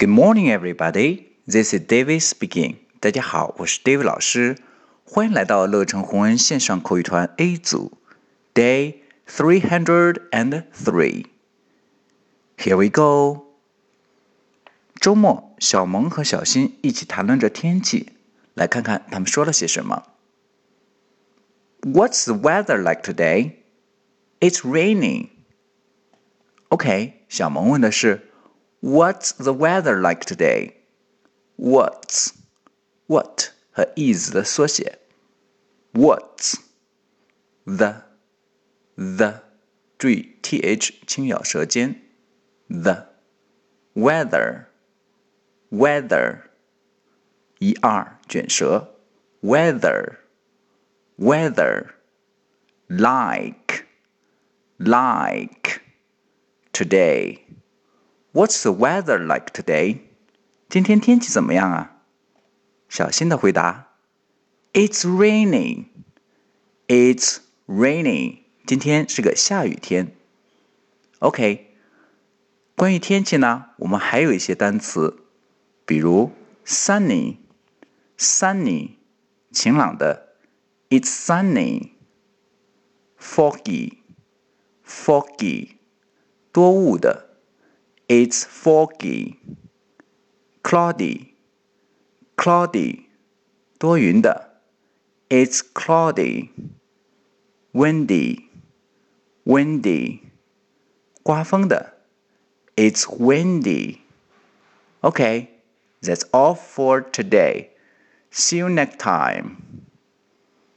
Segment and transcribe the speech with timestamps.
[0.00, 1.26] Good morning, everybody.
[1.46, 2.76] This is David speaking.
[3.00, 4.56] 大家好，我是 David 老师，
[5.04, 7.92] 欢迎来到乐成红恩线上口语团 A 组，
[8.54, 8.96] Day
[9.28, 11.26] three hundred and three.
[12.58, 13.44] Here we go.
[15.00, 18.12] 周末，小萌和小新一起谈论着天气，
[18.54, 20.04] 来看看他们说了些什么。
[21.82, 23.52] What's the weather like today?
[24.40, 25.28] It's raining.
[26.68, 28.28] OK，小萌问的是
[28.80, 30.76] What's the weather like today?
[31.56, 32.32] What's
[33.06, 34.98] what 和 is 的缩写。
[35.92, 36.56] What's
[37.64, 38.02] the
[38.96, 39.42] the
[39.98, 42.02] 注意 th 轻咬舌尖。
[42.68, 43.08] The
[43.94, 44.66] weather
[45.70, 46.42] weather
[47.58, 48.92] 一 r 卷舌。
[49.42, 50.18] Weather
[51.18, 51.94] weather
[52.88, 53.86] like
[54.78, 55.80] like
[56.72, 57.40] today.
[58.33, 59.97] What's the weather like today?
[60.69, 61.97] 今天天气怎么样啊？
[62.87, 63.89] 小新的回答
[64.71, 65.87] ：It's raining.
[66.87, 68.43] It's raining.
[68.65, 70.15] 今天是个下雨天。
[71.19, 71.75] OK，
[72.77, 75.25] 关于天气呢，我们还有一些单词，
[75.85, 76.31] 比如
[76.65, 78.91] sunny，sunny，
[79.51, 80.37] 晴朗的。
[80.89, 81.89] It's sunny.
[83.19, 83.97] Foggy,
[84.85, 85.71] foggy，
[86.53, 87.30] 多雾的。
[88.10, 89.38] It's foggy.
[90.62, 91.34] Cloudy,
[92.36, 93.06] cloudy，
[93.78, 94.60] 多云的。
[95.28, 96.50] It's cloudy.
[97.72, 98.48] Windy,
[99.44, 100.20] windy，
[101.22, 101.98] 刮风的。
[102.74, 103.98] It's windy.
[105.02, 105.48] Okay,
[106.00, 107.70] that's all for today.
[108.30, 109.69] See you next time.